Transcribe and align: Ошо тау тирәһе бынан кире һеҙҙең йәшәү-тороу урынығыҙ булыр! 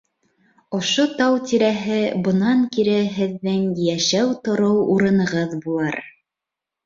Ошо 0.77 1.03
тау 1.17 1.35
тирәһе 1.49 1.97
бынан 2.27 2.63
кире 2.77 2.95
һеҙҙең 3.17 3.67
йәшәү-тороу 3.89 4.79
урынығыҙ 4.95 5.53
булыр! 5.67 6.01